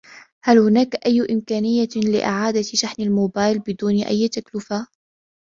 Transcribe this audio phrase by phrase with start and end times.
[0.43, 4.87] هل هناك أي إمكانية لإعادة شحن الموبايل بدون أي تكلفة؟